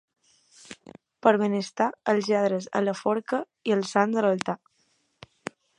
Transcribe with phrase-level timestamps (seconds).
[1.25, 4.59] Per benestar, els lladres a la forca i els sants a l'altar.